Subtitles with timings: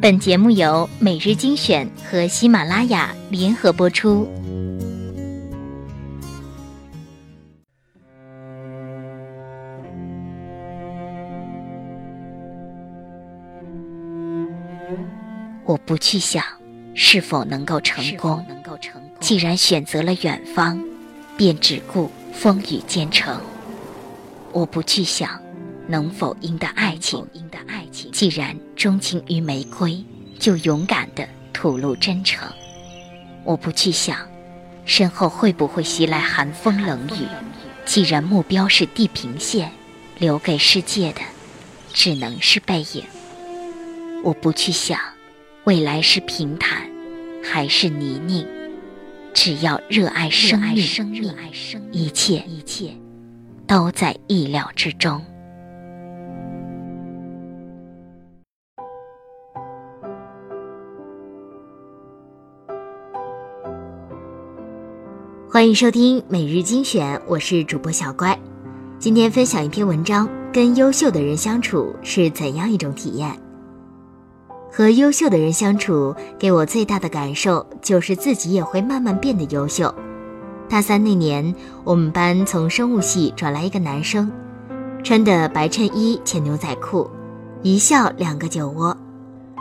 [0.00, 4.28] 本节目由每日精选和喜马拉雅联合播出。
[15.64, 16.44] 我不去想
[16.94, 18.46] 是否能够成功，
[19.18, 20.80] 既然选择了远方，
[21.36, 23.40] 便只顾风雨兼程。
[24.52, 25.42] 我不去想
[25.88, 27.26] 能否赢得爱情，
[28.18, 30.04] 既然钟情于玫瑰，
[30.40, 32.48] 就勇敢地吐露真诚。
[33.44, 34.28] 我不去想
[34.84, 37.28] 身后会不会袭来寒风冷雨，
[37.84, 39.70] 既然目标是地平线，
[40.18, 41.20] 留给世界的
[41.92, 43.04] 只能是背影。
[44.24, 44.98] 我不去想。
[45.62, 46.90] 未来是平坦
[47.44, 48.44] 还是泥泞？
[49.32, 50.84] 只要热爱生命，
[51.92, 52.92] 一切一切
[53.64, 55.24] 都在意料之中。
[65.50, 68.38] 欢迎收听每日精选，我是主播小乖。
[68.98, 73.34] 今天分享一篇文章：跟优秀的人相处是怎样一种体验？
[74.70, 79.92] 和优秀的人相处，给我最大的感受就是自己也会慢慢变得优秀。
[80.68, 84.30] 大三那年，我们班从生物系转来一个男生，
[85.02, 87.08] 穿的白衬衣、浅牛仔裤，
[87.62, 88.94] 一笑两个酒窝。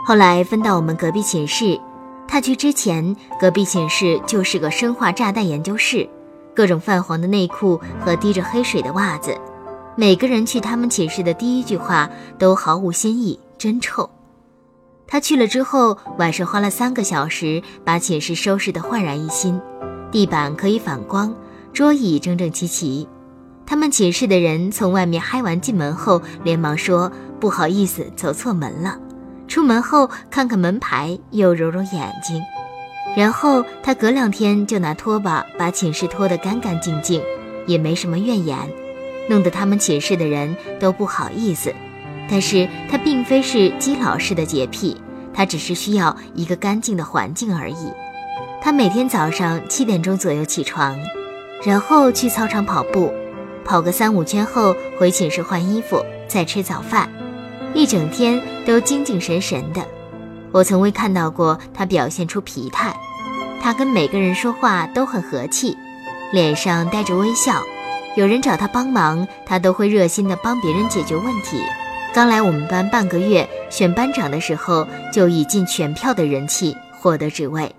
[0.05, 1.79] 后来分到我们隔壁寝室，
[2.27, 6.07] 他去之前，隔壁寝室就是个生化炸弹研究室，
[6.53, 9.35] 各种泛黄的内裤和滴着黑水的袜子。
[9.95, 14.07] 每个人去他们寝室的第一句话都毫无新意，真臭。
[15.07, 19.59] 他去了之后，晚上花了三个小时把寝室收拾得焕然一新，
[20.11, 21.33] 地板可以反光，
[21.73, 23.07] 桌椅整整齐齐。
[23.65, 28.99] 他们寝室的人从外面嗨完进门后，连忙说不好意思，走错门了。
[29.57, 32.43] 出门后看看门牌，又揉揉眼睛。
[33.15, 37.23] 然后他隔两天就拿拖把把寝室拖得干干净净，
[37.65, 38.55] 也没什么怨言，
[39.27, 41.73] 弄得他们寝室的人都不好意思。
[42.29, 45.01] 但是他并非是基佬式的洁癖，
[45.33, 47.91] 他只是需要一个干净的环境而已。
[48.61, 50.95] 他每天早上七点钟左右起床，
[51.65, 53.11] 然后去操场跑步，
[53.65, 57.09] 跑个三五圈后回寝室换衣服，再吃早饭，
[57.73, 59.81] 一整天都精精神神的。
[60.51, 62.95] 我从未看到过他表现出疲态。
[63.61, 65.75] 他跟每个人说话都很和气，
[66.31, 67.61] 脸上带着微笑。
[68.15, 71.61] 有人找他帮忙，他都会热心的帮别人解决问题。
[72.13, 77.75] 刚来我们班半个月，选班长的时候就以尽全票的人气获得职位。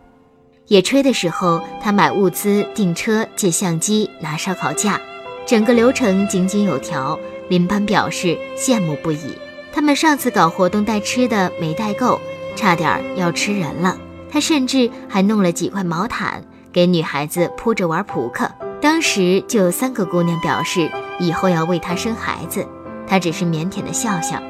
[0.66, 5.00] 野炊的时候，他买物资、订车、借相机、拿烧烤架，
[5.46, 7.18] 整个流程井井有条。
[7.48, 9.32] 邻班表示羡慕不已。
[9.78, 12.20] 他们上次搞活动带吃的没带够，
[12.56, 13.96] 差点要吃人了。
[14.28, 18.50] 他甚至还弄了几块毛毯给女孩子铺着玩扑克。
[18.80, 20.90] 当时就有三个姑娘表示
[21.20, 22.66] 以后要为他生孩子。
[23.06, 24.42] 他只是腼腆的笑笑。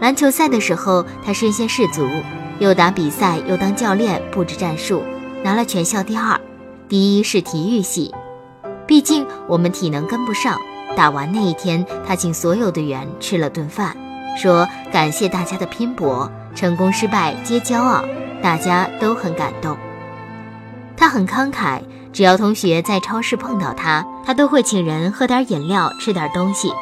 [0.00, 2.08] 篮球赛的时候，他身先士卒，
[2.60, 5.02] 又打比赛又当教练布置战术，
[5.42, 6.40] 拿了全校第二。
[6.88, 8.14] 第一是体育系，
[8.86, 10.56] 毕竟我们体能跟不上。
[10.96, 13.96] 打完那一天，他请所有队员吃了顿饭，
[14.36, 18.04] 说感谢大家的拼搏，成功失败皆骄傲，
[18.42, 19.76] 大家都很感动。
[20.96, 21.80] 他很慷慨，
[22.12, 26.72] 只要同学在超市碰到他，他都会请人喝点饮料，吃点东西。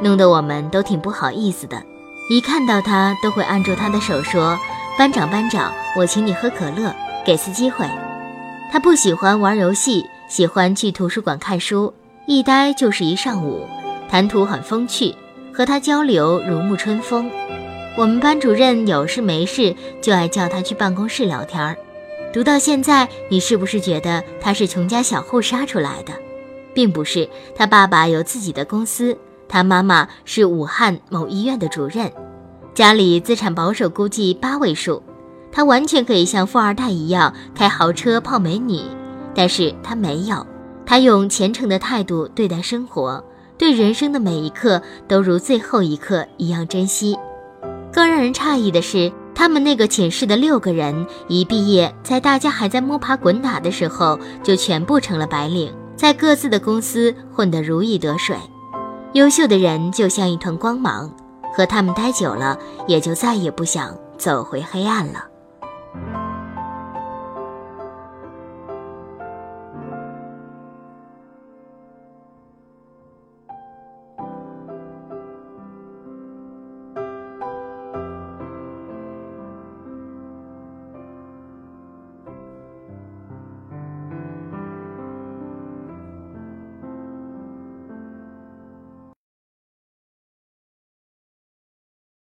[0.00, 1.82] 弄得我们都挺不好意思的，
[2.30, 4.58] 一看到他都会按住他的手说
[4.96, 6.94] ：“班长，班长，我请你喝可乐，
[7.24, 7.84] 给次机会。”
[8.70, 11.92] 他不喜欢玩游戏，喜欢去图书馆看书，
[12.26, 13.66] 一待就是一上午，
[14.08, 15.14] 谈吐很风趣，
[15.58, 17.28] 和他交流如沐春风。
[17.96, 21.76] 我们班主任有事没事就爱叫他去办公室聊天儿。
[22.32, 26.12] 读到现在，你是不是觉得他是穷家小户杀出来的？
[26.72, 29.18] 并不是，他爸爸有自己的公司。
[29.48, 32.08] 他妈妈是武汉某医院的主任，
[32.72, 35.02] 家里资产保守估计八位数，
[35.50, 38.80] 他完全可以像富二代一样开豪车泡美女，
[39.34, 40.46] 但是他没有，
[40.86, 43.24] 他用虔诚的态度对待生活，
[43.58, 47.18] 对人生的每一刻都如最后一刻一样珍惜。
[47.92, 58.36] 更让人诧异的是，他们那个寝室的六个人一毕业，在大家还在摸爬滚打的时候，就全部成了白领，在各自的公司混得如鱼得水。
[59.14, 61.10] 优秀的人就像一团光芒，
[61.56, 62.56] 和他们待久了，
[62.86, 65.24] 也就再也不想走回黑暗了。